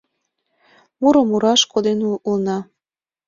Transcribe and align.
Муро 1.01 1.21
мураш 1.29 1.61
коден 1.71 1.99
улына. 2.27 2.57